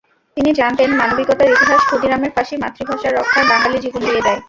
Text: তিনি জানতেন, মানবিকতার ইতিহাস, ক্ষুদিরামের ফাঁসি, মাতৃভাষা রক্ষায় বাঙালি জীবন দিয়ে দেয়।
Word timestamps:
তিনি 0.37 0.51
জানতেন, 0.53 0.89
মানবিকতার 0.91 1.49
ইতিহাস, 1.49 1.81
ক্ষুদিরামের 1.87 2.31
ফাঁসি, 2.35 2.55
মাতৃভাষা 2.57 3.09
রক্ষায় 3.09 3.47
বাঙালি 3.49 3.77
জীবন 3.79 4.01
দিয়ে 4.05 4.21
দেয়। 4.21 4.39